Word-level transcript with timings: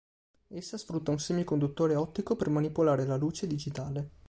Essa 0.47 0.79
sfrutta 0.79 1.11
un 1.11 1.19
semiconduttore 1.19 1.93
ottico 1.93 2.35
per 2.35 2.49
manipolare 2.49 3.05
la 3.05 3.17
luce 3.17 3.45
digitale. 3.45 4.09